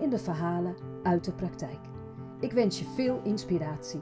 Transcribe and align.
in 0.00 0.10
de 0.10 0.18
verhalen 0.18 0.76
uit 1.02 1.24
de 1.24 1.34
praktijk. 1.34 1.80
Ik 2.40 2.52
wens 2.52 2.78
je 2.78 2.84
veel 2.84 3.22
inspiratie. 3.22 4.00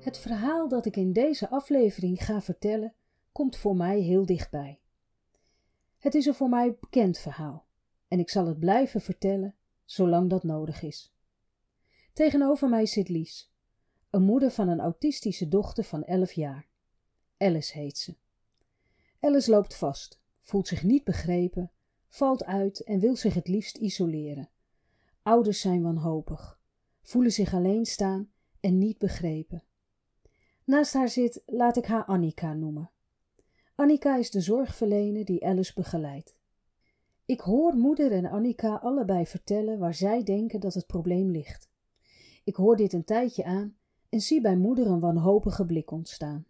Het 0.00 0.18
verhaal 0.18 0.68
dat 0.68 0.86
ik 0.86 0.96
in 0.96 1.12
deze 1.12 1.50
aflevering 1.50 2.24
ga 2.24 2.40
vertellen, 2.40 2.94
komt 3.32 3.56
voor 3.56 3.76
mij 3.76 4.00
heel 4.00 4.26
dichtbij. 4.26 4.80
Het 5.98 6.14
is 6.14 6.26
een 6.26 6.34
voor 6.34 6.48
mij 6.48 6.76
bekend 6.80 7.18
verhaal 7.18 7.66
en 8.08 8.18
ik 8.18 8.30
zal 8.30 8.46
het 8.46 8.58
blijven 8.58 9.00
vertellen 9.00 9.54
zolang 9.84 10.30
dat 10.30 10.42
nodig 10.42 10.82
is. 10.82 11.14
Tegenover 12.12 12.68
mij 12.68 12.86
zit 12.86 13.08
Lies, 13.08 13.52
een 14.10 14.22
moeder 14.22 14.50
van 14.50 14.68
een 14.68 14.80
autistische 14.80 15.48
dochter 15.48 15.84
van 15.84 16.04
11 16.04 16.32
jaar. 16.32 16.66
Alice 17.36 17.78
heet 17.78 17.98
ze. 17.98 18.16
Alice 19.20 19.50
loopt 19.50 19.74
vast, 19.74 20.20
voelt 20.40 20.66
zich 20.66 20.82
niet 20.82 21.04
begrepen, 21.04 21.70
valt 22.08 22.44
uit 22.44 22.84
en 22.84 22.98
wil 22.98 23.16
zich 23.16 23.34
het 23.34 23.48
liefst 23.48 23.76
isoleren. 23.76 24.48
Ouders 25.22 25.60
zijn 25.60 25.82
wanhopig, 25.82 26.60
voelen 27.02 27.32
zich 27.32 27.54
alleen 27.54 27.86
staan 27.86 28.30
en 28.60 28.78
niet 28.78 28.98
begrepen. 28.98 29.62
Naast 30.64 30.92
haar 30.92 31.08
zit, 31.08 31.42
laat 31.46 31.76
ik 31.76 31.86
haar 31.86 32.04
Annika 32.04 32.54
noemen. 32.54 32.90
Annika 33.74 34.16
is 34.16 34.30
de 34.30 34.40
zorgverlener 34.40 35.24
die 35.24 35.46
Alice 35.46 35.72
begeleidt. 35.74 36.36
Ik 37.26 37.40
hoor 37.40 37.76
moeder 37.76 38.12
en 38.12 38.26
Annika 38.26 38.74
allebei 38.74 39.26
vertellen 39.26 39.78
waar 39.78 39.94
zij 39.94 40.22
denken 40.22 40.60
dat 40.60 40.74
het 40.74 40.86
probleem 40.86 41.30
ligt. 41.30 41.70
Ik 42.44 42.54
hoor 42.54 42.76
dit 42.76 42.92
een 42.92 43.04
tijdje 43.04 43.44
aan 43.44 43.76
en 44.08 44.20
zie 44.20 44.40
bij 44.40 44.56
moeder 44.56 44.86
een 44.86 45.00
wanhopige 45.00 45.66
blik 45.66 45.90
ontstaan. 45.90 46.46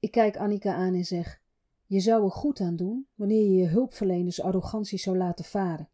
Ik 0.00 0.10
kijk 0.10 0.36
Annika 0.36 0.74
aan 0.74 0.94
en 0.94 1.04
zeg: 1.04 1.41
Je 1.92 2.00
zou 2.00 2.24
er 2.24 2.30
goed 2.30 2.60
aan 2.60 2.76
doen 2.76 3.06
wanneer 3.14 3.42
je 3.42 3.54
je 3.54 3.66
hulpverleners 3.66 4.42
arrogantie 4.42 4.98
zou 4.98 5.16
laten 5.16 5.44
varen 5.44 5.88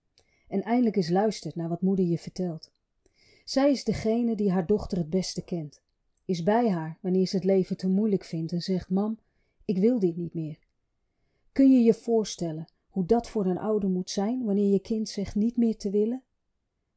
en 0.49 0.63
eindelijk 0.63 0.97
eens 0.97 1.09
luistert 1.09 1.55
naar 1.55 1.69
wat 1.69 1.83
moeder 1.83 2.05
je 2.05 2.19
vertelt. 2.19 2.71
Zij 3.45 3.71
is 3.71 3.85
degene 3.85 4.37
die 4.37 4.51
haar 4.51 4.67
dochter 4.67 4.99
het 4.99 5.11
beste 5.11 5.45
kent, 5.45 5.83
is 6.25 6.43
bij 6.43 6.71
haar 6.71 6.99
wanneer 7.01 7.27
ze 7.27 7.37
het 7.37 7.45
leven 7.45 7.77
te 7.77 7.89
moeilijk 7.89 8.25
vindt 8.25 8.53
en 8.53 8.61
zegt: 8.61 8.91
Mam, 8.91 9.19
ik 9.65 9.79
wil 9.79 9.99
dit 9.99 10.17
niet 10.17 10.35
meer. 10.35 10.59
Kun 11.53 11.73
je 11.73 11.83
je 11.83 11.95
voorstellen 11.95 12.69
hoe 12.89 13.07
dat 13.07 13.29
voor 13.29 13.47
een 13.47 13.59
ouder 13.59 13.91
moet 13.91 14.11
zijn 14.11 14.45
wanneer 14.45 14.73
je 14.73 14.81
kind 14.81 15.09
zegt 15.09 15.35
niet 15.35 15.57
meer 15.57 15.77
te 15.77 15.91
willen? 15.91 16.23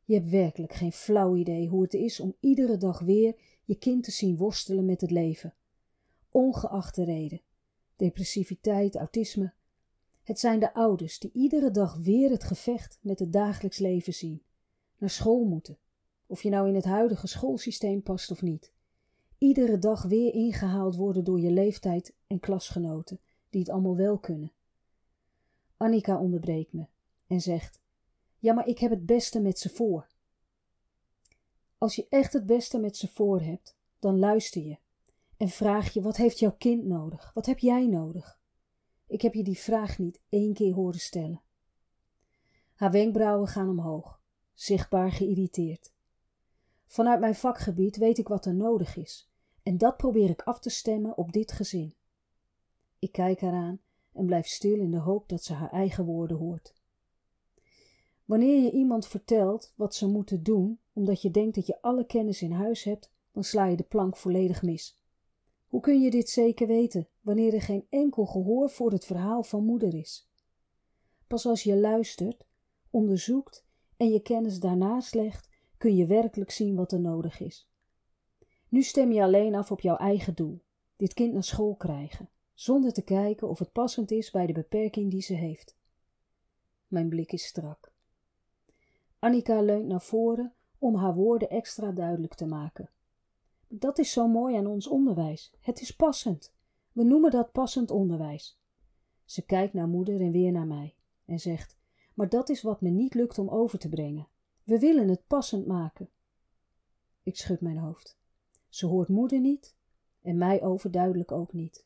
Je 0.05 0.13
hebt 0.13 0.29
werkelijk 0.29 0.73
geen 0.73 0.91
flauw 0.91 1.35
idee 1.35 1.67
hoe 1.67 1.81
het 1.81 1.93
is 1.93 2.19
om 2.19 2.35
iedere 2.39 2.77
dag 2.77 2.99
weer 2.99 3.35
je 3.65 3.75
kind 3.75 4.03
te 4.03 4.11
zien 4.11 4.37
worstelen 4.37 4.85
met 4.85 5.01
het 5.01 5.11
leven. 5.11 5.53
Ongeacht 6.31 6.95
de 6.95 7.03
reden. 7.03 7.41
Depressiviteit, 8.01 8.95
autisme. 8.95 9.53
Het 10.23 10.39
zijn 10.39 10.59
de 10.59 10.73
ouders 10.73 11.19
die 11.19 11.31
iedere 11.33 11.71
dag 11.71 11.95
weer 11.95 12.29
het 12.29 12.43
gevecht 12.43 12.99
met 13.01 13.19
het 13.19 13.33
dagelijks 13.33 13.77
leven 13.77 14.13
zien. 14.13 14.41
Naar 14.97 15.09
school 15.09 15.43
moeten. 15.43 15.77
Of 16.25 16.43
je 16.43 16.49
nou 16.49 16.67
in 16.67 16.75
het 16.75 16.85
huidige 16.85 17.27
schoolsysteem 17.27 18.01
past 18.01 18.31
of 18.31 18.41
niet. 18.41 18.71
Iedere 19.37 19.77
dag 19.77 20.03
weer 20.03 20.33
ingehaald 20.33 20.95
worden 20.95 21.23
door 21.23 21.39
je 21.39 21.51
leeftijd 21.51 22.13
en 22.27 22.39
klasgenoten, 22.39 23.19
die 23.49 23.61
het 23.61 23.69
allemaal 23.69 23.95
wel 23.95 24.17
kunnen. 24.17 24.51
Annika 25.77 26.19
onderbreekt 26.19 26.73
me 26.73 26.85
en 27.27 27.41
zegt: 27.41 27.79
Ja, 28.39 28.53
maar 28.53 28.67
ik 28.67 28.79
heb 28.79 28.91
het 28.91 29.05
beste 29.05 29.39
met 29.39 29.59
ze 29.59 29.69
voor. 29.69 30.07
Als 31.77 31.95
je 31.95 32.07
echt 32.09 32.33
het 32.33 32.45
beste 32.45 32.79
met 32.79 32.97
ze 32.97 33.07
voor 33.07 33.41
hebt, 33.41 33.75
dan 33.99 34.19
luister 34.19 34.61
je 34.61 34.77
en 35.41 35.49
vraag 35.49 35.93
je: 35.93 36.01
wat 36.01 36.17
heeft 36.17 36.39
jouw 36.39 36.55
kind 36.57 36.85
nodig? 36.85 37.31
Wat 37.33 37.45
heb 37.45 37.59
jij 37.59 37.87
nodig? 37.87 38.39
Ik 39.07 39.21
heb 39.21 39.33
je 39.33 39.43
die 39.43 39.59
vraag 39.59 39.97
niet 39.97 40.19
één 40.29 40.53
keer 40.53 40.73
horen 40.73 40.99
stellen. 40.99 41.41
Haar 42.73 42.91
wenkbrauwen 42.91 43.47
gaan 43.47 43.69
omhoog, 43.69 44.21
zichtbaar 44.53 45.11
geïrriteerd. 45.11 45.93
Vanuit 46.85 47.19
mijn 47.19 47.35
vakgebied 47.35 47.97
weet 47.97 48.17
ik 48.17 48.27
wat 48.27 48.45
er 48.45 48.53
nodig 48.53 48.95
is, 48.95 49.31
en 49.63 49.77
dat 49.77 49.97
probeer 49.97 50.29
ik 50.29 50.41
af 50.41 50.59
te 50.59 50.69
stemmen 50.69 51.17
op 51.17 51.31
dit 51.31 51.51
gezin. 51.51 51.95
Ik 52.99 53.11
kijk 53.11 53.41
haar 53.41 53.53
aan 53.53 53.79
en 54.13 54.25
blijf 54.25 54.47
stil 54.47 54.79
in 54.79 54.91
de 54.91 54.99
hoop 54.99 55.29
dat 55.29 55.43
ze 55.43 55.53
haar 55.53 55.71
eigen 55.71 56.05
woorden 56.05 56.37
hoort. 56.37 56.73
Wanneer 58.25 58.63
je 58.63 58.71
iemand 58.71 59.07
vertelt 59.07 59.73
wat 59.75 59.95
ze 59.95 60.07
moeten 60.07 60.43
doen, 60.43 60.79
omdat 60.93 61.21
je 61.21 61.31
denkt 61.31 61.55
dat 61.55 61.67
je 61.67 61.81
alle 61.81 62.05
kennis 62.05 62.41
in 62.41 62.51
huis 62.51 62.83
hebt, 62.83 63.11
dan 63.31 63.43
sla 63.43 63.65
je 63.65 63.75
de 63.75 63.83
plank 63.83 64.17
volledig 64.17 64.61
mis. 64.61 64.99
Hoe 65.71 65.81
kun 65.81 66.01
je 66.01 66.11
dit 66.11 66.29
zeker 66.29 66.67
weten 66.67 67.07
wanneer 67.21 67.53
er 67.53 67.61
geen 67.61 67.85
enkel 67.89 68.25
gehoor 68.25 68.69
voor 68.69 68.91
het 68.91 69.05
verhaal 69.05 69.43
van 69.43 69.65
moeder 69.65 69.93
is? 69.93 70.29
Pas 71.27 71.45
als 71.45 71.63
je 71.63 71.77
luistert, 71.77 72.45
onderzoekt 72.89 73.65
en 73.97 74.09
je 74.09 74.21
kennis 74.21 74.59
daarnaast 74.59 75.13
legt, 75.13 75.49
kun 75.77 75.95
je 75.95 76.05
werkelijk 76.05 76.51
zien 76.51 76.75
wat 76.75 76.91
er 76.91 76.99
nodig 76.99 77.39
is. 77.39 77.69
Nu 78.69 78.81
stem 78.81 79.11
je 79.11 79.23
alleen 79.23 79.55
af 79.55 79.71
op 79.71 79.81
jouw 79.81 79.97
eigen 79.97 80.35
doel: 80.35 80.63
dit 80.95 81.13
kind 81.13 81.33
naar 81.33 81.43
school 81.43 81.75
krijgen, 81.75 82.29
zonder 82.53 82.93
te 82.93 83.03
kijken 83.03 83.49
of 83.49 83.59
het 83.59 83.71
passend 83.71 84.11
is 84.11 84.31
bij 84.31 84.45
de 84.45 84.53
beperking 84.53 85.11
die 85.11 85.21
ze 85.21 85.33
heeft. 85.33 85.77
Mijn 86.87 87.09
blik 87.09 87.31
is 87.31 87.45
strak. 87.45 87.93
Annika 89.19 89.61
leunt 89.61 89.87
naar 89.87 90.01
voren 90.01 90.53
om 90.77 90.95
haar 90.95 91.13
woorden 91.13 91.49
extra 91.49 91.91
duidelijk 91.91 92.33
te 92.33 92.45
maken. 92.45 92.89
Dat 93.73 93.99
is 93.99 94.11
zo 94.11 94.27
mooi 94.27 94.55
aan 94.55 94.67
ons 94.67 94.87
onderwijs. 94.87 95.53
Het 95.59 95.81
is 95.81 95.95
passend. 95.95 96.53
We 96.91 97.03
noemen 97.03 97.31
dat 97.31 97.51
passend 97.51 97.91
onderwijs. 97.91 98.59
Ze 99.25 99.45
kijkt 99.45 99.73
naar 99.73 99.87
moeder 99.87 100.21
en 100.21 100.31
weer 100.31 100.51
naar 100.51 100.67
mij 100.67 100.95
en 101.25 101.39
zegt: 101.39 101.77
Maar 102.13 102.29
dat 102.29 102.49
is 102.49 102.61
wat 102.61 102.81
me 102.81 102.89
niet 102.89 103.13
lukt 103.13 103.37
om 103.37 103.49
over 103.49 103.79
te 103.79 103.89
brengen. 103.89 104.27
We 104.63 104.79
willen 104.79 105.07
het 105.07 105.27
passend 105.27 105.67
maken. 105.67 106.09
Ik 107.23 107.37
schud 107.37 107.61
mijn 107.61 107.77
hoofd. 107.77 108.17
Ze 108.69 108.85
hoort 108.85 109.07
moeder 109.07 109.39
niet 109.39 109.75
en 110.21 110.37
mij 110.37 110.61
overduidelijk 110.61 111.31
ook 111.31 111.53
niet. 111.53 111.85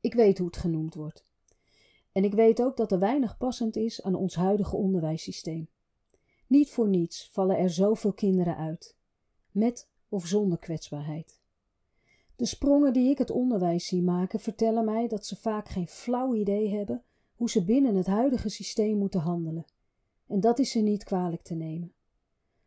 Ik 0.00 0.14
weet 0.14 0.38
hoe 0.38 0.46
het 0.46 0.56
genoemd 0.56 0.94
wordt. 0.94 1.24
En 2.12 2.24
ik 2.24 2.34
weet 2.34 2.62
ook 2.62 2.76
dat 2.76 2.92
er 2.92 2.98
weinig 2.98 3.38
passend 3.38 3.76
is 3.76 4.02
aan 4.02 4.14
ons 4.14 4.34
huidige 4.34 4.76
onderwijssysteem. 4.76 5.68
Niet 6.46 6.70
voor 6.70 6.88
niets 6.88 7.28
vallen 7.28 7.58
er 7.58 7.70
zoveel 7.70 8.12
kinderen 8.12 8.56
uit, 8.56 8.96
met 9.50 9.90
of 10.12 10.26
zonder 10.26 10.58
kwetsbaarheid. 10.58 11.40
De 12.36 12.46
sprongen 12.46 12.92
die 12.92 13.10
ik 13.10 13.18
het 13.18 13.30
onderwijs 13.30 13.86
zie 13.86 14.02
maken 14.02 14.40
vertellen 14.40 14.84
mij 14.84 15.08
dat 15.08 15.26
ze 15.26 15.36
vaak 15.36 15.68
geen 15.68 15.88
flauw 15.88 16.34
idee 16.34 16.68
hebben 16.68 17.04
hoe 17.34 17.50
ze 17.50 17.64
binnen 17.64 17.94
het 17.94 18.06
huidige 18.06 18.48
systeem 18.48 18.98
moeten 18.98 19.20
handelen. 19.20 19.64
En 20.26 20.40
dat 20.40 20.58
is 20.58 20.70
ze 20.70 20.80
niet 20.80 21.04
kwalijk 21.04 21.42
te 21.42 21.54
nemen. 21.54 21.92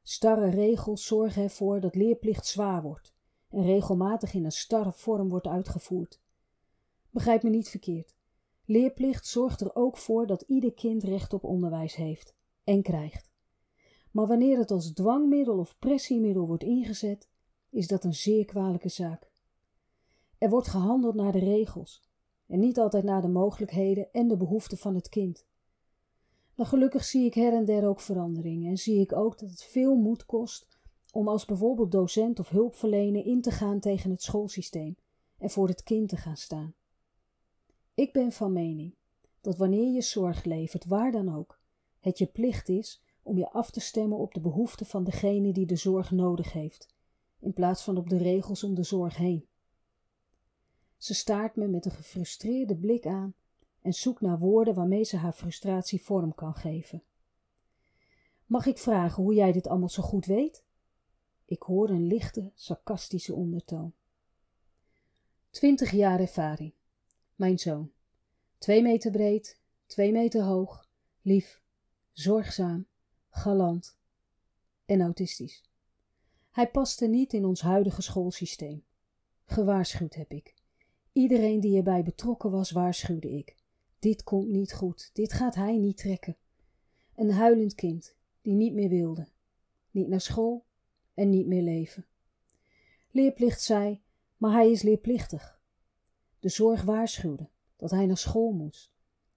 Starre 0.04 0.50
regels 0.50 1.06
zorgen 1.06 1.44
ervoor 1.44 1.80
dat 1.80 1.96
leerplicht 1.96 2.46
zwaar 2.46 2.82
wordt 2.82 3.14
en 3.50 3.64
regelmatig 3.64 4.34
in 4.34 4.46
een 4.46 4.52
starre 4.52 4.92
vorm 4.92 5.30
wordt 5.30 5.48
uitgevoerd. 5.48 6.22
Begrijp 7.10 7.44
me 7.44 7.50
niet 7.50 7.70
verkeerd. 7.70 8.16
Leerplicht 8.66 9.28
zorgt 9.28 9.62
er 9.62 9.76
ook 9.76 9.98
voor 9.98 10.28
dat 10.28 10.42
ieder 10.42 10.74
kind 10.74 11.04
recht 11.04 11.34
op 11.34 11.44
onderwijs 11.44 11.96
heeft 11.96 12.36
en 12.64 12.82
krijgt. 12.82 13.34
Maar 14.12 14.28
wanneer 14.28 14.58
het 14.58 14.72
als 14.72 14.92
dwangmiddel 14.92 15.58
of 15.58 15.80
pressiemiddel 15.80 16.48
wordt 16.48 16.64
ingezet, 16.64 17.30
is 17.76 17.88
dat 17.88 18.04
een 18.04 18.14
zeer 18.14 18.46
kwalijke 18.46 18.90
zaak. 18.90 19.32
Er 20.38 20.50
wordt 20.50 20.68
gehandeld 20.68 21.16
naar 21.16 21.32
de 21.32 21.40
regels 21.40 22.04
en 22.48 22.60
niet 22.60 22.80
altijd 22.80 23.04
naar 23.04 23.22
de 23.22 23.28
mogelijkheden 23.28 24.12
en 24.12 24.28
de 24.28 24.38
behoeften 24.38 24.78
van 24.78 24.96
het 24.96 25.10
kind. 25.10 25.46
Maar 26.56 26.66
gelukkig 26.66 27.04
zie 27.04 27.26
ik 27.26 27.34
her 27.34 27.54
en 27.54 27.66
der 27.66 27.88
ook 27.88 28.00
veranderingen 28.00 28.70
en 28.70 28.78
zie 28.78 29.00
ik 29.00 29.14
ook 29.14 29.40
dat 29.40 29.50
het 29.50 29.64
veel 29.64 29.96
moed 29.96 30.26
kost 30.26 30.68
om 31.12 31.28
als 31.28 31.46
bijvoorbeeld 31.46 31.92
docent 31.92 32.40
of 32.40 32.50
hulpverlener 32.50 33.26
in 33.26 33.42
te 33.42 33.52
gaan 33.52 33.80
tegen 33.80 34.10
het 34.10 34.22
schoolsysteem 34.22 34.98
en 35.38 35.50
voor 35.50 35.68
het 35.68 35.84
kind 35.84 36.10
te 36.10 36.18
gaan 36.18 36.38
staan. 36.38 36.74
Ik 37.94 38.14
ben 38.14 38.32
van 38.32 38.54
mening 38.54 38.96
dat 39.42 39.58
wanneer 39.58 39.94
je 39.94 40.02
zorg 40.02 40.44
levert, 40.44 40.86
waar 40.86 41.12
dan 41.12 41.36
ook, 41.36 41.60
het 42.00 42.18
je 42.18 42.26
plicht 42.26 42.70
is 42.70 43.04
om 43.24 43.38
je 43.38 43.50
af 43.50 43.72
te 43.72 43.80
stemmen 43.80 44.18
op 44.18 44.34
de 44.34 44.42
behoeften 44.42 44.86
van 44.86 45.04
degene 45.04 45.54
die 45.54 45.66
de 45.66 45.76
zorg 45.76 46.12
nodig 46.12 46.54
heeft 46.54 46.95
in 47.46 47.54
plaats 47.54 47.84
van 47.84 47.98
op 47.98 48.10
de 48.10 48.18
regels 48.18 48.64
om 48.64 48.76
de 48.76 48.84
zorg 48.84 49.18
heen. 49.18 49.48
Ze 50.98 51.14
staart 51.14 51.56
me 51.56 51.68
met 51.68 51.86
een 51.86 51.92
gefrustreerde 51.92 52.76
blik 52.76 53.06
aan 53.06 53.34
en 53.82 53.94
zoekt 53.94 54.22
naar 54.22 54.40
woorden 54.40 54.74
waarmee 54.74 55.04
ze 55.04 55.18
haar 55.18 55.34
frustratie 55.34 56.02
vorm 56.02 56.36
kan 56.36 56.56
geven. 56.56 57.04
Mag 58.46 58.66
ik 58.66 58.78
vragen 58.78 59.24
hoe 59.24 59.34
jij 59.34 59.52
dit 59.52 59.68
allemaal 59.68 59.90
zo 59.90 60.04
goed 60.04 60.26
weet? 60.26 60.64
Ik 61.46 61.62
hoor 61.62 61.90
een 61.90 62.08
lichte, 62.08 62.52
sarcastische 62.56 63.34
ondertoon. 63.34 63.94
Twintig 65.50 65.92
jaar 65.92 66.20
ervaring. 66.20 66.74
Mijn 67.36 67.60
zoon. 67.60 67.92
Twee 68.58 68.82
meter 68.82 69.12
breed, 69.12 69.60
twee 69.86 70.12
meter 70.12 70.44
hoog, 70.44 70.88
lief, 71.22 71.62
zorgzaam, 72.12 72.88
galant 73.30 73.98
en 74.86 75.02
autistisch. 75.02 75.64
Hij 76.56 76.70
paste 76.70 77.08
niet 77.08 77.34
in 77.34 77.46
ons 77.46 77.62
huidige 77.62 78.02
schoolsysteem. 78.02 78.84
Gewaarschuwd 79.46 80.14
heb 80.14 80.32
ik. 80.32 80.54
Iedereen 81.12 81.60
die 81.60 81.78
erbij 81.78 82.04
betrokken 82.04 82.52
was, 82.52 82.72
waarschuwde 82.72 83.32
ik. 83.32 83.56
Dit 84.00 84.24
komt 84.24 84.50
niet 84.50 84.74
goed, 84.74 85.10
dit 85.14 85.34
gaat 85.34 85.56
hij 85.56 85.78
niet 85.78 85.98
trekken. 85.98 86.38
Een 87.16 87.32
huilend 87.32 87.76
kind 87.76 88.16
die 88.42 88.54
niet 88.54 88.74
meer 88.74 88.90
wilde, 88.90 89.28
niet 89.92 90.08
naar 90.08 90.22
school 90.22 90.66
en 91.14 91.30
niet 91.30 91.48
meer 91.48 91.62
leven. 91.62 92.06
Leerplicht 93.12 93.62
zei, 93.62 94.02
maar 94.38 94.52
hij 94.52 94.72
is 94.72 94.82
leerplichtig. 94.82 95.62
De 96.40 96.50
zorg 96.50 96.82
waarschuwde 96.82 97.50
dat 97.76 97.92
hij 97.92 98.06
naar 98.06 98.18
school 98.18 98.52
moest. 98.52 98.92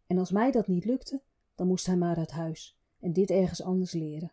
En 0.06 0.19
als 0.19 0.31
mij 0.31 0.50
dat 0.50 0.67
niet 0.67 0.85
lukte, 0.85 1.23
dan 1.55 1.67
moest 1.67 1.87
hij 1.87 1.97
maar 1.97 2.17
uit 2.17 2.31
huis 2.31 2.79
en 3.00 3.12
dit 3.12 3.31
ergens 3.31 3.62
anders 3.62 3.93
leren. 3.93 4.32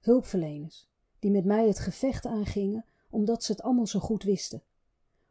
Hulpverleners, 0.00 0.88
die 1.18 1.30
met 1.30 1.44
mij 1.44 1.66
het 1.66 1.78
gevecht 1.78 2.26
aangingen 2.26 2.84
omdat 3.10 3.44
ze 3.44 3.52
het 3.52 3.62
allemaal 3.62 3.86
zo 3.86 3.98
goed 3.98 4.22
wisten. 4.22 4.62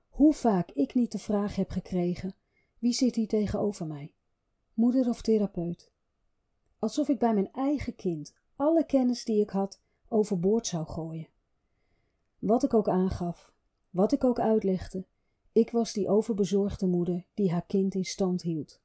Hoe 0.10 0.34
vaak 0.34 0.72
ik 0.72 0.94
niet 0.94 1.12
de 1.12 1.18
vraag 1.18 1.56
heb 1.56 1.70
gekregen: 1.70 2.36
wie 2.80 2.94
zit 2.94 3.16
hier 3.16 3.28
tegenover 3.28 3.88
mij? 3.88 4.14
Moeder 4.74 5.10
of 5.10 5.22
therapeut? 5.22 5.92
Alsof 6.80 7.10
ik 7.10 7.20
bij 7.20 7.34
mijn 7.34 7.52
eigen 7.52 7.96
kind 7.96 8.34
alle 8.56 8.86
kennis 8.86 9.24
die 9.26 9.42
ik 9.42 9.50
had 9.50 9.82
overboord 10.08 10.68
zou 10.68 10.86
gooien. 10.86 11.28
Wat 12.40 12.64
ik 12.64 12.74
ook 12.74 12.90
aangaf, 12.90 13.54
wat 13.90 14.12
ik 14.12 14.24
ook 14.24 14.40
uitlegde, 14.40 15.06
ik 15.52 15.72
was 15.72 15.94
die 15.94 16.10
overbezorgde 16.10 16.86
moeder 16.86 17.26
die 17.34 17.52
haar 17.52 17.66
kind 17.66 17.96
in 17.96 18.06
stand 18.06 18.42
hield. 18.42 18.82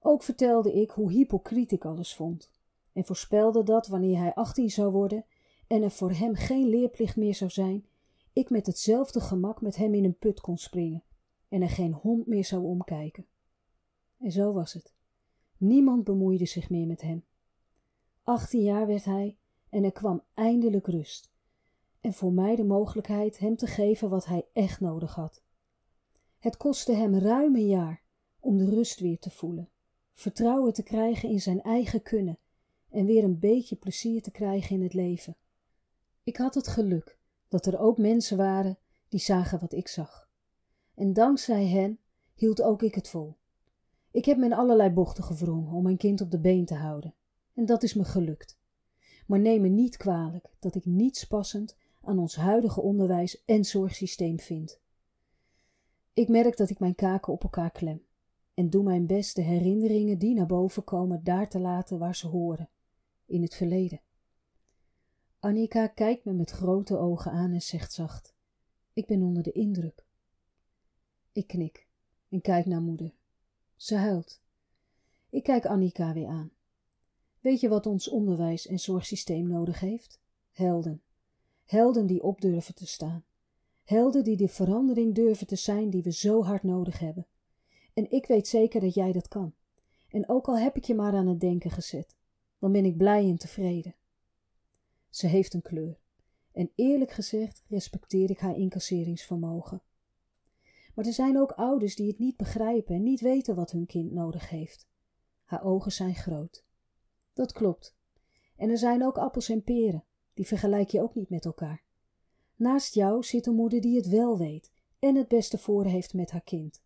Ook 0.00 0.22
vertelde 0.22 0.72
ik 0.72 0.90
hoe 0.90 1.12
hypocriet 1.12 1.72
ik 1.72 1.84
alles 1.84 2.14
vond 2.14 2.50
en 2.92 3.04
voorspelde 3.04 3.62
dat 3.62 3.86
wanneer 3.86 4.18
hij 4.18 4.34
18 4.34 4.70
zou 4.70 4.92
worden 4.92 5.24
en 5.74 5.82
er 5.82 5.90
voor 5.90 6.12
hem 6.12 6.34
geen 6.34 6.68
leerplicht 6.68 7.16
meer 7.16 7.34
zou 7.34 7.50
zijn, 7.50 7.86
ik 8.32 8.50
met 8.50 8.66
hetzelfde 8.66 9.20
gemak 9.20 9.60
met 9.60 9.76
hem 9.76 9.94
in 9.94 10.04
een 10.04 10.18
put 10.18 10.40
kon 10.40 10.58
springen 10.58 11.02
en 11.48 11.62
er 11.62 11.70
geen 11.70 11.92
hond 11.92 12.26
meer 12.26 12.44
zou 12.44 12.64
omkijken. 12.64 13.26
En 14.18 14.32
zo 14.32 14.52
was 14.52 14.72
het. 14.72 14.94
Niemand 15.56 16.04
bemoeide 16.04 16.46
zich 16.46 16.70
meer 16.70 16.86
met 16.86 17.00
hem. 17.00 17.24
Achttien 18.22 18.62
jaar 18.62 18.86
werd 18.86 19.04
hij 19.04 19.36
en 19.68 19.84
er 19.84 19.92
kwam 19.92 20.22
eindelijk 20.34 20.86
rust. 20.86 21.32
En 22.00 22.12
voor 22.12 22.32
mij 22.32 22.56
de 22.56 22.64
mogelijkheid 22.64 23.38
hem 23.38 23.56
te 23.56 23.66
geven 23.66 24.08
wat 24.08 24.26
hij 24.26 24.46
echt 24.52 24.80
nodig 24.80 25.14
had. 25.14 25.42
Het 26.38 26.56
kostte 26.56 26.92
hem 26.92 27.14
ruim 27.14 27.56
een 27.56 27.66
jaar 27.66 28.02
om 28.40 28.56
de 28.56 28.70
rust 28.70 29.00
weer 29.00 29.18
te 29.18 29.30
voelen, 29.30 29.70
vertrouwen 30.12 30.72
te 30.72 30.82
krijgen 30.82 31.28
in 31.28 31.40
zijn 31.40 31.62
eigen 31.62 32.02
kunnen 32.02 32.38
en 32.90 33.06
weer 33.06 33.24
een 33.24 33.38
beetje 33.38 33.76
plezier 33.76 34.22
te 34.22 34.30
krijgen 34.30 34.76
in 34.76 34.82
het 34.82 34.94
leven. 34.94 35.36
Ik 36.24 36.36
had 36.36 36.54
het 36.54 36.68
geluk 36.68 37.18
dat 37.48 37.66
er 37.66 37.78
ook 37.78 37.98
mensen 37.98 38.36
waren 38.36 38.78
die 39.08 39.20
zagen 39.20 39.60
wat 39.60 39.72
ik 39.72 39.88
zag. 39.88 40.28
En 40.94 41.12
dankzij 41.12 41.66
hen 41.66 41.98
hield 42.34 42.62
ook 42.62 42.82
ik 42.82 42.94
het 42.94 43.08
vol. 43.08 43.36
Ik 44.10 44.24
heb 44.24 44.38
me 44.38 44.44
in 44.44 44.52
allerlei 44.52 44.90
bochten 44.90 45.24
gewrongen 45.24 45.72
om 45.72 45.82
mijn 45.82 45.96
kind 45.96 46.20
op 46.20 46.30
de 46.30 46.38
been 46.38 46.64
te 46.64 46.74
houden. 46.74 47.14
En 47.54 47.66
dat 47.66 47.82
is 47.82 47.94
me 47.94 48.04
gelukt. 48.04 48.58
Maar 49.26 49.38
neem 49.38 49.60
me 49.60 49.68
niet 49.68 49.96
kwalijk 49.96 50.54
dat 50.58 50.74
ik 50.74 50.84
niets 50.84 51.24
passend 51.24 51.76
aan 52.02 52.18
ons 52.18 52.36
huidige 52.36 52.80
onderwijs 52.80 53.44
en 53.44 53.64
zorgsysteem 53.64 54.40
vind. 54.40 54.80
Ik 56.12 56.28
merk 56.28 56.56
dat 56.56 56.70
ik 56.70 56.78
mijn 56.78 56.94
kaken 56.94 57.32
op 57.32 57.42
elkaar 57.42 57.70
klem 57.70 58.02
en 58.54 58.70
doe 58.70 58.82
mijn 58.82 59.06
best 59.06 59.36
de 59.36 59.42
herinneringen 59.42 60.18
die 60.18 60.34
naar 60.34 60.46
boven 60.46 60.84
komen 60.84 61.24
daar 61.24 61.48
te 61.48 61.58
laten 61.58 61.98
waar 61.98 62.16
ze 62.16 62.26
horen, 62.26 62.68
in 63.26 63.42
het 63.42 63.54
verleden. 63.54 64.00
Annika 65.44 65.86
kijkt 65.86 66.24
me 66.24 66.32
met 66.32 66.50
grote 66.50 66.98
ogen 66.98 67.32
aan 67.32 67.52
en 67.52 67.62
zegt 67.62 67.92
zacht: 67.92 68.34
Ik 68.92 69.06
ben 69.06 69.22
onder 69.22 69.42
de 69.42 69.52
indruk. 69.52 70.06
Ik 71.32 71.46
knik 71.46 71.86
en 72.28 72.40
kijk 72.40 72.66
naar 72.66 72.80
moeder. 72.80 73.14
Ze 73.76 73.96
huilt. 73.96 74.40
Ik 75.30 75.42
kijk 75.42 75.66
Annika 75.66 76.12
weer 76.12 76.26
aan. 76.28 76.50
Weet 77.40 77.60
je 77.60 77.68
wat 77.68 77.86
ons 77.86 78.08
onderwijs 78.08 78.66
en 78.66 78.78
zorgsysteem 78.78 79.48
nodig 79.48 79.80
heeft? 79.80 80.20
Helden. 80.52 81.02
Helden 81.64 82.06
die 82.06 82.22
op 82.22 82.40
durven 82.40 82.74
te 82.74 82.86
staan. 82.86 83.24
Helden 83.82 84.24
die 84.24 84.36
de 84.36 84.48
verandering 84.48 85.14
durven 85.14 85.46
te 85.46 85.56
zijn 85.56 85.90
die 85.90 86.02
we 86.02 86.12
zo 86.12 86.42
hard 86.42 86.62
nodig 86.62 86.98
hebben. 86.98 87.26
En 87.94 88.10
ik 88.10 88.26
weet 88.26 88.48
zeker 88.48 88.80
dat 88.80 88.94
jij 88.94 89.12
dat 89.12 89.28
kan. 89.28 89.54
En 90.08 90.28
ook 90.28 90.46
al 90.46 90.58
heb 90.58 90.76
ik 90.76 90.84
je 90.84 90.94
maar 90.94 91.14
aan 91.14 91.28
het 91.28 91.40
denken 91.40 91.70
gezet, 91.70 92.16
dan 92.58 92.72
ben 92.72 92.84
ik 92.84 92.96
blij 92.96 93.28
en 93.28 93.38
tevreden. 93.38 93.94
Ze 95.14 95.26
heeft 95.26 95.54
een 95.54 95.62
kleur. 95.62 96.00
En 96.52 96.72
eerlijk 96.74 97.10
gezegd 97.10 97.64
respecteer 97.68 98.30
ik 98.30 98.38
haar 98.38 98.56
incasseringsvermogen. 98.56 99.82
Maar 100.94 101.06
er 101.06 101.12
zijn 101.12 101.38
ook 101.38 101.50
ouders 101.50 101.96
die 101.96 102.08
het 102.08 102.18
niet 102.18 102.36
begrijpen 102.36 102.94
en 102.94 103.02
niet 103.02 103.20
weten 103.20 103.54
wat 103.54 103.70
hun 103.70 103.86
kind 103.86 104.12
nodig 104.12 104.48
heeft. 104.48 104.88
Haar 105.44 105.64
ogen 105.64 105.92
zijn 105.92 106.14
groot. 106.14 106.64
Dat 107.32 107.52
klopt. 107.52 107.96
En 108.56 108.70
er 108.70 108.78
zijn 108.78 109.04
ook 109.04 109.18
appels 109.18 109.48
en 109.48 109.62
peren, 109.62 110.04
die 110.32 110.46
vergelijk 110.46 110.88
je 110.88 111.02
ook 111.02 111.14
niet 111.14 111.30
met 111.30 111.44
elkaar. 111.44 111.84
Naast 112.56 112.94
jou 112.94 113.22
zit 113.22 113.46
een 113.46 113.54
moeder 113.54 113.80
die 113.80 113.96
het 113.96 114.08
wel 114.08 114.38
weet 114.38 114.72
en 114.98 115.14
het 115.14 115.28
beste 115.28 115.58
voor 115.58 115.84
heeft 115.84 116.14
met 116.14 116.30
haar 116.30 116.44
kind. 116.44 116.82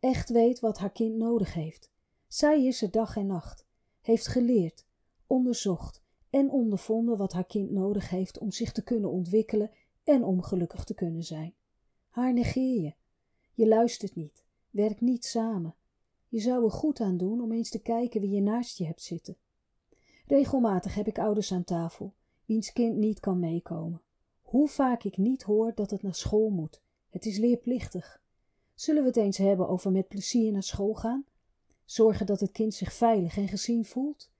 Echt 0.00 0.28
weet 0.28 0.60
wat 0.60 0.78
haar 0.78 0.92
kind 0.92 1.16
nodig 1.16 1.54
heeft. 1.54 1.90
Zij 2.26 2.66
is 2.66 2.82
er 2.82 2.90
dag 2.90 3.16
en 3.16 3.26
nacht, 3.26 3.66
heeft 4.00 4.26
geleerd, 4.26 4.86
onderzocht 5.26 6.06
en 6.30 6.50
ondervonden 6.50 7.16
wat 7.16 7.32
haar 7.32 7.46
kind 7.46 7.70
nodig 7.70 8.10
heeft 8.10 8.38
om 8.38 8.50
zich 8.50 8.72
te 8.72 8.82
kunnen 8.82 9.10
ontwikkelen 9.10 9.70
en 10.04 10.24
om 10.24 10.42
gelukkig 10.42 10.84
te 10.84 10.94
kunnen 10.94 11.24
zijn. 11.24 11.54
Haar 12.08 12.32
negeer 12.32 12.82
je. 12.82 12.94
Je 13.54 13.68
luistert 13.68 14.14
niet, 14.14 14.44
werkt 14.70 15.00
niet 15.00 15.24
samen. 15.24 15.74
Je 16.28 16.40
zou 16.40 16.64
er 16.64 16.70
goed 16.70 17.00
aan 17.00 17.16
doen 17.16 17.40
om 17.40 17.52
eens 17.52 17.70
te 17.70 17.78
kijken 17.78 18.20
wie 18.20 18.30
je 18.30 18.40
naast 18.40 18.78
je 18.78 18.84
hebt 18.84 19.02
zitten. 19.02 19.36
Regelmatig 20.26 20.94
heb 20.94 21.06
ik 21.06 21.18
ouders 21.18 21.52
aan 21.52 21.64
tafel, 21.64 22.14
wiens 22.44 22.72
kind 22.72 22.96
niet 22.96 23.20
kan 23.20 23.38
meekomen. 23.38 24.02
Hoe 24.42 24.68
vaak 24.68 25.02
ik 25.04 25.16
niet 25.16 25.42
hoor 25.42 25.74
dat 25.74 25.90
het 25.90 26.02
naar 26.02 26.14
school 26.14 26.50
moet. 26.50 26.82
Het 27.10 27.26
is 27.26 27.38
leerplichtig. 27.38 28.22
Zullen 28.74 29.02
we 29.02 29.08
het 29.08 29.16
eens 29.16 29.36
hebben 29.36 29.68
over 29.68 29.92
met 29.92 30.08
plezier 30.08 30.52
naar 30.52 30.62
school 30.62 30.94
gaan? 30.94 31.26
Zorgen 31.84 32.26
dat 32.26 32.40
het 32.40 32.52
kind 32.52 32.74
zich 32.74 32.92
veilig 32.92 33.36
en 33.36 33.48
gezien 33.48 33.84
voelt? 33.84 34.30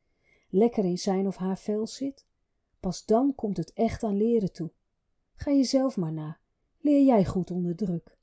Lekker 0.49 0.85
in 0.85 0.99
zijn 0.99 1.27
of 1.27 1.37
haar 1.37 1.59
vel 1.59 1.87
zit? 1.87 2.27
Pas 2.81 3.05
dan 3.05 3.35
komt 3.35 3.57
het 3.57 3.73
echt 3.73 4.03
aan 4.03 4.17
leren 4.17 4.53
toe. 4.53 4.71
Ga 5.35 5.51
jezelf 5.51 5.97
maar 5.97 6.13
na. 6.13 6.39
Leer 6.81 7.05
jij 7.05 7.25
goed 7.25 7.51
onder 7.51 7.77
druk. 7.77 8.19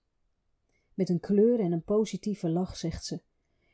Met 0.93 1.09
een 1.09 1.19
kleur 1.19 1.59
en 1.59 1.71
een 1.71 1.83
positieve 1.83 2.49
lach 2.49 2.77
zegt 2.77 3.05
ze: 3.05 3.21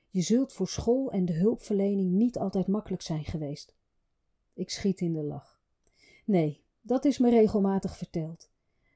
Je 0.10 0.22
zult 0.22 0.53
voor 0.53 0.67
school 0.67 1.12
en 1.12 1.25
de 1.25 1.34
hulpverlening 1.34 2.12
niet 2.12 2.38
altijd 2.38 2.67
makkelijk 2.67 3.01
zijn 3.01 3.25
geweest. 3.25 3.75
Ik 4.53 4.70
schiet 4.70 5.01
in 5.01 5.13
de 5.13 5.24
lach. 5.24 5.62
Nee, 6.25 6.63
dat 6.81 7.05
is 7.05 7.17
me 7.17 7.29
regelmatig 7.29 7.98
verteld. 7.98 8.50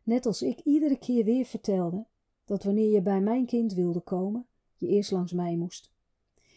Net 0.03 0.25
als 0.25 0.41
ik 0.41 0.59
iedere 0.59 0.97
keer 0.97 1.23
weer 1.23 1.45
vertelde 1.45 2.05
dat 2.45 2.63
wanneer 2.63 2.91
je 2.91 3.01
bij 3.01 3.21
mijn 3.21 3.45
kind 3.45 3.73
wilde 3.73 3.99
komen, 4.01 4.47
je 4.77 4.87
eerst 4.87 5.11
langs 5.11 5.31
mij 5.31 5.57
moest. 5.57 5.93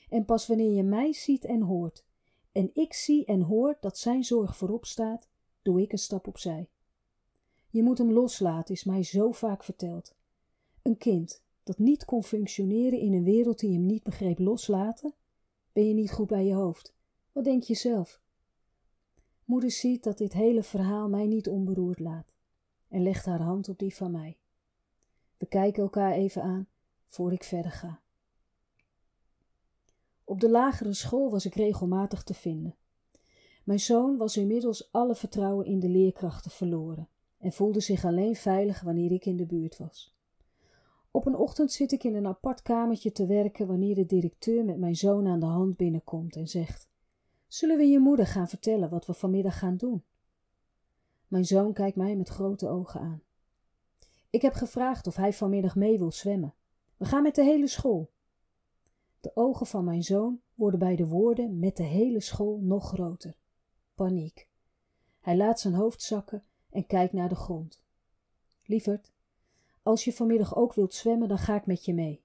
En 0.08 0.24
pas 0.24 0.46
wanneer 0.46 0.72
je 0.72 0.82
mij 0.82 1.12
ziet 1.12 1.44
en 1.44 1.62
hoort, 1.62 2.06
en 2.52 2.70
ik 2.72 2.92
zie 2.92 3.24
en 3.24 3.40
hoor 3.40 3.76
dat 3.80 3.98
zijn 3.98 4.24
zorg 4.24 4.56
voorop 4.56 4.84
staat, 4.84 5.28
doe 5.62 5.82
ik 5.82 5.92
een 5.92 5.98
stap 5.98 6.26
opzij. 6.26 6.68
Je 7.70 7.82
moet 7.82 7.98
hem 7.98 8.12
loslaten, 8.12 8.74
is 8.74 8.84
mij 8.84 9.02
zo 9.02 9.32
vaak 9.32 9.64
verteld. 9.64 10.14
Een 10.82 10.96
kind 10.96 11.42
dat 11.62 11.78
niet 11.78 12.04
kon 12.04 12.24
functioneren 12.24 12.98
in 12.98 13.12
een 13.12 13.24
wereld 13.24 13.58
die 13.58 13.72
hem 13.72 13.86
niet 13.86 14.02
begreep 14.02 14.38
loslaten, 14.38 15.14
ben 15.72 15.88
je 15.88 15.94
niet 15.94 16.12
goed 16.12 16.26
bij 16.26 16.44
je 16.44 16.54
hoofd. 16.54 16.94
Wat 17.32 17.44
denk 17.44 17.62
je 17.62 17.74
zelf? 17.74 18.20
Moeder 19.44 19.70
ziet 19.70 20.02
dat 20.02 20.18
dit 20.18 20.32
hele 20.32 20.62
verhaal 20.62 21.08
mij 21.08 21.26
niet 21.26 21.48
onberoerd 21.48 21.98
laat 21.98 22.34
en 22.88 23.02
legt 23.02 23.24
haar 23.24 23.40
hand 23.40 23.68
op 23.68 23.78
die 23.78 23.94
van 23.94 24.10
mij. 24.10 24.38
We 25.36 25.46
kijken 25.46 25.82
elkaar 25.82 26.12
even 26.12 26.42
aan 26.42 26.68
voor 27.06 27.32
ik 27.32 27.44
verder 27.44 27.70
ga. 27.70 28.00
Op 30.28 30.40
de 30.40 30.50
lagere 30.50 30.94
school 30.94 31.30
was 31.30 31.46
ik 31.46 31.54
regelmatig 31.54 32.22
te 32.22 32.34
vinden. 32.34 32.76
Mijn 33.64 33.80
zoon 33.80 34.16
was 34.16 34.36
inmiddels 34.36 34.92
alle 34.92 35.14
vertrouwen 35.14 35.66
in 35.66 35.80
de 35.80 35.88
leerkrachten 35.88 36.50
verloren 36.50 37.08
en 37.38 37.52
voelde 37.52 37.80
zich 37.80 38.04
alleen 38.04 38.36
veilig 38.36 38.80
wanneer 38.80 39.12
ik 39.12 39.26
in 39.26 39.36
de 39.36 39.46
buurt 39.46 39.78
was. 39.78 40.16
Op 41.10 41.26
een 41.26 41.36
ochtend 41.36 41.72
zit 41.72 41.92
ik 41.92 42.04
in 42.04 42.14
een 42.14 42.26
apart 42.26 42.62
kamertje 42.62 43.12
te 43.12 43.26
werken 43.26 43.66
wanneer 43.66 43.94
de 43.94 44.06
directeur 44.06 44.64
met 44.64 44.78
mijn 44.78 44.96
zoon 44.96 45.26
aan 45.26 45.40
de 45.40 45.46
hand 45.46 45.76
binnenkomt 45.76 46.36
en 46.36 46.46
zegt: 46.46 46.88
Zullen 47.46 47.76
we 47.76 47.84
je 47.84 47.98
moeder 47.98 48.26
gaan 48.26 48.48
vertellen 48.48 48.90
wat 48.90 49.06
we 49.06 49.14
vanmiddag 49.14 49.58
gaan 49.58 49.76
doen? 49.76 50.04
Mijn 51.28 51.44
zoon 51.44 51.72
kijkt 51.72 51.96
mij 51.96 52.16
met 52.16 52.28
grote 52.28 52.68
ogen 52.68 53.00
aan. 53.00 53.22
Ik 54.30 54.42
heb 54.42 54.52
gevraagd 54.52 55.06
of 55.06 55.16
hij 55.16 55.32
vanmiddag 55.32 55.76
mee 55.76 55.98
wil 55.98 56.12
zwemmen. 56.12 56.54
We 56.96 57.04
gaan 57.04 57.22
met 57.22 57.34
de 57.34 57.44
hele 57.44 57.68
school. 57.68 58.10
De 59.28 59.36
ogen 59.40 59.66
van 59.66 59.84
mijn 59.84 60.02
zoon 60.02 60.40
worden 60.54 60.78
bij 60.78 60.96
de 60.96 61.06
woorden 61.06 61.58
met 61.58 61.76
de 61.76 61.82
hele 61.82 62.20
school 62.20 62.58
nog 62.60 62.88
groter. 62.88 63.36
Paniek. 63.94 64.48
Hij 65.20 65.36
laat 65.36 65.60
zijn 65.60 65.74
hoofd 65.74 66.02
zakken 66.02 66.44
en 66.70 66.86
kijkt 66.86 67.12
naar 67.12 67.28
de 67.28 67.34
grond. 67.34 67.82
Lieverd, 68.64 69.12
als 69.82 70.04
je 70.04 70.12
vanmiddag 70.12 70.56
ook 70.56 70.74
wilt 70.74 70.94
zwemmen, 70.94 71.28
dan 71.28 71.38
ga 71.38 71.56
ik 71.56 71.66
met 71.66 71.84
je 71.84 71.94
mee. 71.94 72.22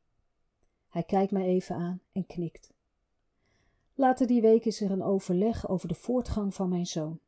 Hij 0.89 1.03
kijkt 1.03 1.31
mij 1.31 1.45
even 1.45 1.75
aan 1.75 2.01
en 2.12 2.25
knikt. 2.25 2.74
Later 3.93 4.27
die 4.27 4.41
week 4.41 4.65
is 4.65 4.81
er 4.81 4.91
een 4.91 5.03
overleg 5.03 5.69
over 5.69 5.88
de 5.88 5.95
voortgang 5.95 6.53
van 6.53 6.69
mijn 6.69 6.86
zoon. 6.86 7.19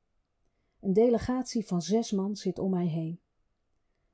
Een 0.79 0.93
delegatie 0.93 1.67
van 1.67 1.81
zes 1.81 2.11
man 2.11 2.35
zit 2.35 2.59
om 2.59 2.71
mij 2.71 2.87
heen. 2.87 3.19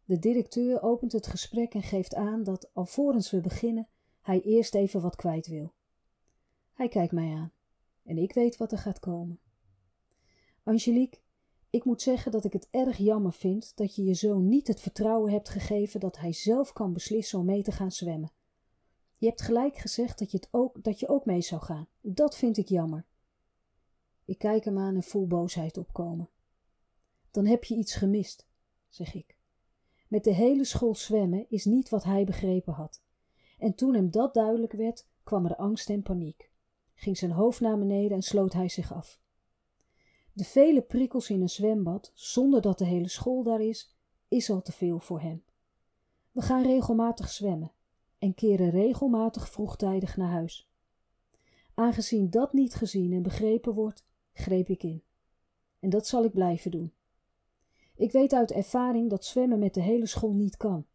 De 0.05 0.19
directeur 0.19 0.81
opent 0.81 1.11
het 1.11 1.27
gesprek 1.27 1.73
en 1.73 1.83
geeft 1.83 2.15
aan 2.15 2.43
dat, 2.43 2.69
alvorens 2.73 3.31
we 3.31 3.41
beginnen, 3.41 3.87
hij 4.21 4.41
eerst 4.41 4.75
even 4.75 5.01
wat 5.01 5.15
kwijt 5.15 5.47
wil. 5.47 5.73
Hij 6.73 6.87
kijkt 6.87 7.13
mij 7.13 7.33
aan 7.33 7.51
en 8.03 8.17
ik 8.17 8.33
weet 8.33 8.57
wat 8.57 8.71
er 8.71 8.77
gaat 8.77 8.99
komen. 8.99 9.39
Angelique, 10.63 11.19
ik 11.69 11.83
moet 11.83 12.01
zeggen 12.01 12.31
dat 12.31 12.45
ik 12.45 12.53
het 12.53 12.67
erg 12.71 12.97
jammer 12.97 13.33
vind 13.33 13.75
dat 13.75 13.95
je 13.95 14.03
je 14.03 14.13
zoon 14.13 14.47
niet 14.47 14.67
het 14.67 14.79
vertrouwen 14.79 15.31
hebt 15.31 15.49
gegeven 15.49 15.99
dat 15.99 16.17
hij 16.17 16.33
zelf 16.33 16.73
kan 16.73 16.93
beslissen 16.93 17.39
om 17.39 17.45
mee 17.45 17.63
te 17.63 17.71
gaan 17.71 17.91
zwemmen. 17.91 18.31
Je 19.17 19.27
hebt 19.27 19.41
gelijk 19.41 19.77
gezegd 19.77 20.19
dat 20.19 20.31
je, 20.31 20.37
het 20.37 20.47
ook, 20.51 20.83
dat 20.83 20.99
je 20.99 21.07
ook 21.07 21.25
mee 21.25 21.41
zou 21.41 21.61
gaan. 21.61 21.87
Dat 22.01 22.35
vind 22.37 22.57
ik 22.57 22.67
jammer. 22.67 23.05
Ik 24.25 24.37
kijk 24.37 24.65
hem 24.65 24.77
aan 24.77 24.95
en 24.95 25.03
voel 25.03 25.27
boosheid 25.27 25.77
opkomen. 25.77 26.29
Dan 27.31 27.45
heb 27.45 27.63
je 27.63 27.75
iets 27.75 27.95
gemist, 27.95 28.47
zeg 28.89 29.13
ik. 29.13 29.37
Met 30.07 30.23
de 30.23 30.33
hele 30.33 30.63
school 30.63 30.95
zwemmen 30.95 31.45
is 31.49 31.65
niet 31.65 31.89
wat 31.89 32.03
hij 32.03 32.23
begrepen 32.23 32.73
had. 32.73 33.01
En 33.61 33.75
toen 33.75 33.93
hem 33.93 34.11
dat 34.11 34.33
duidelijk 34.33 34.73
werd, 34.73 35.07
kwam 35.23 35.45
er 35.45 35.55
angst 35.55 35.89
en 35.89 36.01
paniek. 36.01 36.51
Ging 36.93 37.17
zijn 37.17 37.31
hoofd 37.31 37.59
naar 37.59 37.77
beneden 37.77 38.11
en 38.11 38.21
sloot 38.21 38.53
hij 38.53 38.69
zich 38.69 38.93
af. 38.93 39.19
De 40.33 40.43
vele 40.43 40.81
prikkels 40.81 41.29
in 41.29 41.41
een 41.41 41.49
zwembad, 41.49 42.11
zonder 42.13 42.61
dat 42.61 42.77
de 42.77 42.85
hele 42.85 43.09
school 43.09 43.43
daar 43.43 43.61
is, 43.61 43.95
is 44.27 44.49
al 44.49 44.61
te 44.61 44.71
veel 44.71 44.99
voor 44.99 45.21
hem. 45.21 45.43
We 46.31 46.41
gaan 46.41 46.63
regelmatig 46.63 47.29
zwemmen 47.29 47.71
en 48.19 48.33
keren 48.33 48.69
regelmatig 48.69 49.49
vroegtijdig 49.49 50.17
naar 50.17 50.31
huis. 50.31 50.69
Aangezien 51.73 52.29
dat 52.29 52.53
niet 52.53 52.75
gezien 52.75 53.13
en 53.13 53.21
begrepen 53.21 53.73
wordt, 53.73 54.05
greep 54.33 54.67
ik 54.67 54.83
in. 54.83 55.03
En 55.79 55.89
dat 55.89 56.07
zal 56.07 56.23
ik 56.23 56.31
blijven 56.31 56.71
doen. 56.71 56.93
Ik 57.95 58.11
weet 58.11 58.33
uit 58.33 58.51
ervaring 58.51 59.09
dat 59.09 59.25
zwemmen 59.25 59.59
met 59.59 59.73
de 59.73 59.81
hele 59.81 60.07
school 60.07 60.33
niet 60.33 60.57
kan. 60.57 60.85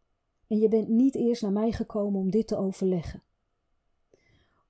En 0.46 0.58
je 0.58 0.68
bent 0.68 0.88
niet 0.88 1.14
eerst 1.14 1.42
naar 1.42 1.52
mij 1.52 1.72
gekomen 1.72 2.20
om 2.20 2.30
dit 2.30 2.46
te 2.46 2.56
overleggen. 2.56 3.22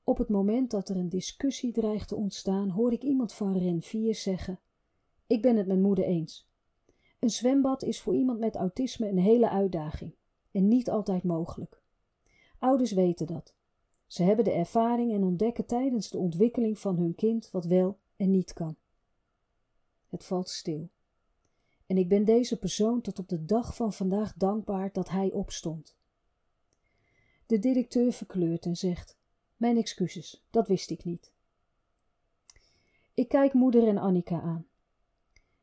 Op 0.04 0.18
het 0.18 0.28
moment 0.28 0.70
dat 0.70 0.88
er 0.88 0.96
een 0.96 1.08
discussie 1.08 1.72
dreigt 1.72 2.08
te 2.08 2.16
ontstaan, 2.16 2.68
hoor 2.68 2.92
ik 2.92 3.02
iemand 3.02 3.32
van 3.32 3.58
Ren 3.58 3.82
4 3.82 4.14
zeggen: 4.14 4.60
Ik 5.26 5.42
ben 5.42 5.56
het 5.56 5.66
met 5.66 5.80
moeder 5.80 6.04
eens. 6.04 6.48
Een 7.20 7.30
zwembad 7.30 7.82
is 7.82 8.00
voor 8.00 8.14
iemand 8.14 8.38
met 8.38 8.54
autisme 8.54 9.08
een 9.08 9.18
hele 9.18 9.50
uitdaging 9.50 10.14
en 10.50 10.68
niet 10.68 10.90
altijd 10.90 11.22
mogelijk. 11.22 11.82
Ouders 12.58 12.92
weten 12.92 13.26
dat. 13.26 13.54
Ze 14.06 14.22
hebben 14.22 14.44
de 14.44 14.52
ervaring 14.52 15.12
en 15.12 15.24
ontdekken 15.24 15.66
tijdens 15.66 16.10
de 16.10 16.18
ontwikkeling 16.18 16.78
van 16.78 16.96
hun 16.96 17.14
kind 17.14 17.50
wat 17.50 17.64
wel 17.64 17.98
en 18.16 18.30
niet 18.30 18.52
kan. 18.52 18.76
Het 20.08 20.24
valt 20.24 20.48
stil. 20.48 20.88
En 21.86 21.96
ik 21.96 22.08
ben 22.08 22.24
deze 22.24 22.58
persoon 22.58 23.00
tot 23.00 23.18
op 23.18 23.28
de 23.28 23.44
dag 23.44 23.76
van 23.76 23.92
vandaag 23.92 24.34
dankbaar 24.34 24.92
dat 24.92 25.08
hij 25.08 25.32
opstond. 25.32 25.96
De 27.46 27.58
directeur 27.58 28.12
verkleurt 28.12 28.64
en 28.64 28.76
zegt: 28.76 29.18
Mijn 29.56 29.76
excuses, 29.76 30.44
dat 30.50 30.68
wist 30.68 30.90
ik 30.90 31.04
niet. 31.04 31.32
Ik 33.14 33.28
kijk 33.28 33.52
moeder 33.52 33.88
en 33.88 33.98
Annika 33.98 34.40
aan. 34.40 34.66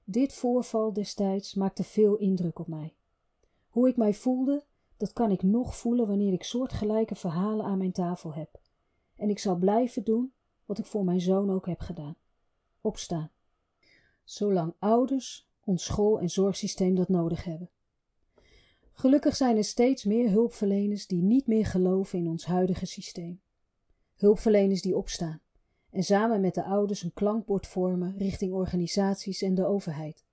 Dit 0.03 0.33
voorval 0.33 0.93
destijds 0.93 1.53
maakte 1.53 1.83
veel 1.83 2.15
indruk 2.15 2.59
op 2.59 2.67
mij. 2.67 2.95
Hoe 3.69 3.87
ik 3.87 3.97
mij 3.97 4.13
voelde, 4.13 4.65
dat 4.97 5.13
kan 5.13 5.31
ik 5.31 5.43
nog 5.43 5.75
voelen 5.77 6.07
wanneer 6.07 6.33
ik 6.33 6.43
soortgelijke 6.43 7.15
verhalen 7.15 7.65
aan 7.65 7.77
mijn 7.77 7.91
tafel 7.91 8.33
heb. 8.33 8.59
En 9.15 9.29
ik 9.29 9.39
zal 9.39 9.55
blijven 9.55 10.03
doen 10.03 10.33
wat 10.65 10.77
ik 10.77 10.85
voor 10.85 11.03
mijn 11.03 11.21
zoon 11.21 11.49
ook 11.49 11.67
heb 11.67 11.79
gedaan: 11.79 12.15
opstaan. 12.81 13.31
Zolang 14.23 14.73
ouders, 14.79 15.49
ons 15.63 15.83
school- 15.83 16.19
en 16.19 16.29
zorgsysteem 16.29 16.95
dat 16.95 17.09
nodig 17.09 17.43
hebben. 17.43 17.69
Gelukkig 18.91 19.35
zijn 19.35 19.57
er 19.57 19.63
steeds 19.63 20.03
meer 20.03 20.29
hulpverleners 20.29 21.07
die 21.07 21.21
niet 21.21 21.47
meer 21.47 21.65
geloven 21.65 22.19
in 22.19 22.27
ons 22.27 22.45
huidige 22.45 22.85
systeem. 22.85 23.41
Hulpverleners 24.15 24.81
die 24.81 24.97
opstaan 24.97 25.41
en 25.89 26.03
samen 26.03 26.41
met 26.41 26.53
de 26.53 26.63
ouders 26.63 27.03
een 27.03 27.13
klankbord 27.13 27.67
vormen 27.67 28.17
richting 28.17 28.53
organisaties 28.53 29.41
en 29.41 29.55
de 29.55 29.65
overheid. 29.65 30.25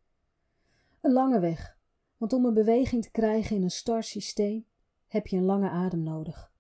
Een 1.01 1.13
lange 1.13 1.41
weg, 1.41 1.79
want 2.17 2.33
om 2.33 2.45
een 2.45 2.55
beweging 2.55 3.03
te 3.03 3.11
krijgen 3.11 3.57
in 3.57 3.63
een 3.63 3.71
star 3.71 4.03
systeem 4.03 4.67
heb 5.07 5.27
je 5.27 5.37
een 5.37 5.45
lange 5.45 5.69
adem 5.69 6.03
nodig. 6.03 6.53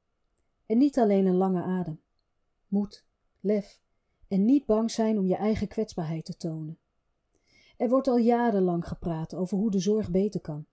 En 0.66 0.78
niet 0.78 0.98
alleen 0.98 1.26
een 1.26 1.36
lange 1.36 1.62
adem. 1.62 2.00
Moed, 2.68 3.04
lef 3.40 3.80
en 4.28 4.44
niet 4.44 4.66
bang 4.66 4.90
zijn 4.90 5.18
om 5.18 5.26
je 5.26 5.36
eigen 5.36 5.68
kwetsbaarheid 5.68 6.24
te 6.24 6.36
tonen. 6.36 6.78
Er 7.80 7.88
wordt 7.88 8.08
al 8.08 8.16
jarenlang 8.16 8.88
gepraat 8.88 9.34
over 9.34 9.58
hoe 9.58 9.70
de 9.70 9.78
zorg 9.78 10.10
beter 10.10 10.40
kan, 10.40 10.66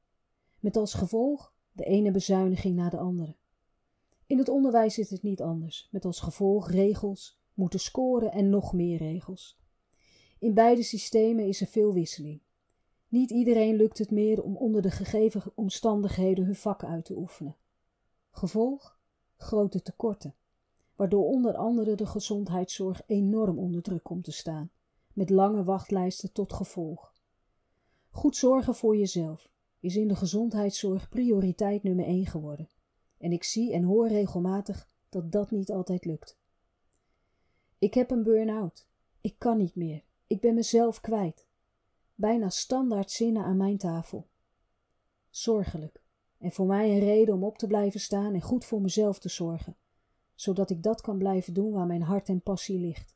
met 0.60 0.76
als 0.76 0.94
gevolg 0.94 1.54
de 1.72 1.84
ene 1.84 2.12
bezuiniging 2.12 2.76
na 2.76 2.90
de 2.90 2.98
andere. 2.98 3.36
In 4.26 4.38
het 4.38 4.50
onderwijs 4.50 4.98
is 4.98 5.10
het 5.10 5.22
niet 5.24 5.42
anders, 5.42 5.88
met 5.92 6.06
als 6.06 6.20
gevolg 6.20 6.72
regels, 6.72 7.40
moeten 7.54 7.80
scoren 7.80 8.32
en 8.32 8.50
nog 8.50 8.74
meer 8.74 8.98
regels. 8.98 9.60
In 10.40 10.54
beide 10.54 10.84
systemen 10.84 11.48
is 11.48 11.62
er 11.62 11.68
veel 11.68 11.94
wisseling. 11.94 12.42
Niet 13.08 13.32
iedereen 13.32 13.76
lukt 13.76 13.98
het 13.98 14.12
meer 14.12 14.44
om 14.44 14.58
onder 14.58 14.82
de 14.82 14.92
gegeven 14.92 15.42
omstandigheden 15.56 16.46
hun 16.46 16.56
vak 16.56 16.84
uit 16.84 17.06
te 17.06 17.18
oefenen. 17.18 17.58
Gevolg? 18.32 19.00
Grote 19.38 19.82
tekorten, 19.82 20.36
waardoor 20.96 21.26
onder 21.26 21.56
andere 21.56 21.96
de 21.96 22.06
gezondheidszorg 22.06 23.02
enorm 23.06 23.60
onder 23.60 23.82
druk 23.82 24.04
komt 24.04 24.24
te 24.24 24.32
staan 24.32 24.72
met 25.18 25.30
lange 25.30 25.64
wachtlijsten 25.64 26.32
tot 26.32 26.54
gevolg. 26.54 27.14
Goed 28.10 28.36
zorgen 28.36 28.76
voor 28.76 28.98
jezelf 28.98 29.50
is 29.80 29.96
in 29.96 30.08
de 30.08 30.16
gezondheidszorg 30.16 31.10
prioriteit 31.10 31.84
nummer 31.84 32.06
1 32.06 32.26
geworden. 32.26 32.70
En 33.18 33.32
ik 33.32 33.44
zie 33.44 33.74
en 33.74 33.84
hoor 33.84 34.08
regelmatig 34.08 34.90
dat 35.10 35.32
dat 35.32 35.52
niet 35.52 35.72
altijd 35.72 36.06
lukt. 36.06 36.38
Ik 37.78 37.94
heb 37.94 38.12
een 38.12 38.24
burn-out. 38.24 38.88
Ik 39.22 39.36
kan 39.38 39.58
niet 39.58 39.76
meer. 39.76 40.04
Ik 40.28 40.42
ben 40.42 40.54
mezelf 40.54 41.02
kwijt. 41.02 41.48
Bijna 42.16 42.50
standaard 42.50 43.12
zinnen 43.12 43.44
aan 43.44 43.58
mijn 43.58 43.78
tafel. 43.78 44.28
Zorgelijk. 45.30 46.02
En 46.38 46.52
voor 46.52 46.66
mij 46.66 46.90
een 46.90 47.00
reden 47.00 47.34
om 47.34 47.44
op 47.44 47.58
te 47.58 47.68
blijven 47.68 48.00
staan 48.00 48.34
en 48.34 48.42
goed 48.42 48.66
voor 48.66 48.82
mezelf 48.82 49.20
te 49.20 49.30
zorgen, 49.30 49.76
zodat 50.36 50.70
ik 50.70 50.84
dat 50.84 51.02
kan 51.02 51.18
blijven 51.18 51.54
doen 51.54 51.72
waar 51.72 51.88
mijn 51.88 52.02
hart 52.02 52.30
en 52.30 52.42
passie 52.42 52.80
ligt. 52.80 53.16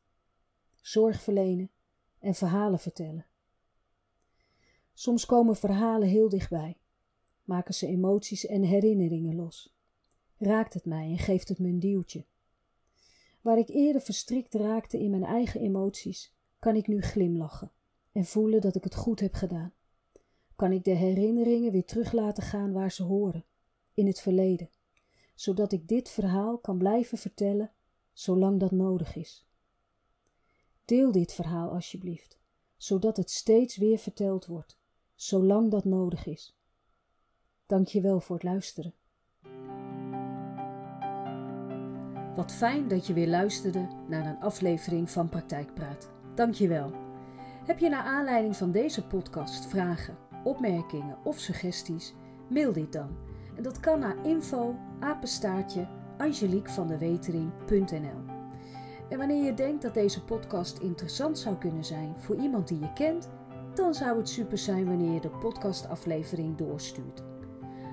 Zorg 0.82 1.22
verlenen 1.22 1.72
en 2.22 2.36
verhalen 2.36 2.80
vertellen. 2.80 3.26
Soms 4.94 5.26
komen 5.26 5.56
verhalen 5.56 6.08
heel 6.08 6.30
dichtbij, 6.30 6.78
maken 7.44 7.74
ze 7.74 7.88
emoties 7.88 8.46
en 8.46 8.64
herinneringen 8.64 9.36
los. 9.36 9.76
Raakt 10.38 10.74
het 10.74 10.86
mij 10.86 11.10
en 11.10 11.18
geeft 11.18 11.50
het 11.50 11.60
me 11.60 11.68
een 11.68 11.80
duwtje. 11.80 12.26
Waar 13.42 13.58
ik 13.58 13.70
eerder 13.70 14.02
verstrikt 14.02 14.54
raakte 14.54 15.00
in 15.00 15.10
mijn 15.10 15.24
eigen 15.24 15.62
emoties, 15.62 16.34
kan 16.60 16.76
ik 16.76 16.88
nu 16.88 17.02
glimlachen 17.02 17.72
en 18.12 18.26
voelen 18.26 18.62
dat 18.62 18.76
ik 18.76 18.84
het 18.84 18.96
goed 18.96 19.20
heb 19.20 19.34
gedaan. 19.34 19.74
Kan 20.56 20.72
ik 20.72 20.84
de 20.84 20.92
herinneringen 20.92 21.72
weer 21.72 21.86
terug 21.86 22.12
laten 22.12 22.44
gaan 22.44 22.72
waar 22.72 22.92
ze 22.92 23.04
horen, 23.04 23.46
in 23.94 24.08
het 24.08 24.20
verleden, 24.20 24.70
zodat 25.36 25.72
ik 25.72 25.88
dit 25.88 26.10
verhaal 26.10 26.58
kan 26.58 26.78
blijven 26.78 27.18
vertellen 27.18 27.72
zolang 28.14 28.60
dat 28.60 28.72
nodig 28.72 29.16
is. 29.16 29.48
Deel 30.92 31.12
dit 31.12 31.34
verhaal 31.34 31.70
alsjeblieft, 31.70 32.38
zodat 32.78 33.18
het 33.18 33.30
steeds 33.30 33.78
weer 33.78 33.98
verteld 33.98 34.46
wordt, 34.46 34.78
zolang 35.16 35.72
dat 35.72 35.86
nodig 35.86 36.26
is. 36.26 36.58
Dank 37.66 37.88
je 37.88 38.02
wel 38.02 38.20
voor 38.20 38.36
het 38.36 38.44
luisteren. 38.44 38.94
Wat 42.36 42.52
fijn 42.52 42.88
dat 42.88 43.08
je 43.08 43.14
weer 43.14 43.28
luisterde 43.28 43.88
naar 44.08 44.26
een 44.26 44.40
aflevering 44.40 45.10
van 45.10 45.30
Praktijkpraat. 45.30 46.10
Dank 46.36 46.54
je 46.54 46.68
wel. 46.68 46.92
Heb 47.66 47.80
je 47.80 47.90
naar 47.90 48.04
aanleiding 48.04 48.56
van 48.56 48.72
deze 48.72 49.08
podcast 49.08 49.66
vragen, 49.66 50.18
opmerkingen 50.44 51.18
of 51.24 51.40
suggesties? 51.40 52.14
Mail 52.50 52.74
dit 52.74 52.94
dan. 52.94 53.18
En 53.56 53.64
dat 53.64 53.80
kan 53.80 54.00
naar 54.00 54.26
info 54.26 54.76
apenstaartje. 55.00 55.88
En 59.12 59.18
wanneer 59.18 59.44
je 59.44 59.54
denkt 59.54 59.82
dat 59.82 59.94
deze 59.94 60.24
podcast 60.24 60.78
interessant 60.78 61.40
zou 61.40 61.56
kunnen 61.56 61.86
zijn 61.86 62.16
voor 62.18 62.36
iemand 62.36 62.68
die 62.68 62.80
je 62.80 62.94
kent, 62.94 63.30
dan 63.74 63.94
zou 63.94 64.18
het 64.18 64.30
super 64.30 64.58
zijn 64.58 64.86
wanneer 64.86 65.14
je 65.14 65.22
de 65.22 65.30
podcastaflevering 65.30 66.58
doorstuurt. 66.58 67.24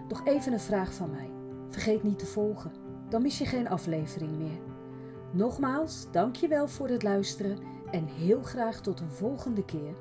Nog 0.08 0.26
even 0.26 0.52
een 0.52 0.60
vraag 0.60 0.94
van 0.94 1.10
mij. 1.10 1.30
Vergeet 1.68 2.02
niet 2.02 2.18
te 2.18 2.26
volgen, 2.26 2.72
dan 3.08 3.22
mis 3.22 3.38
je 3.38 3.44
geen 3.44 3.68
aflevering 3.68 4.38
meer. 4.38 4.60
Nogmaals, 5.32 6.06
dankjewel 6.10 6.68
voor 6.68 6.88
het 6.88 7.02
luisteren 7.02 7.58
en 7.90 8.06
heel 8.06 8.42
graag 8.42 8.80
tot 8.80 9.00
een 9.00 9.10
volgende 9.10 9.64
keer. 9.64 9.94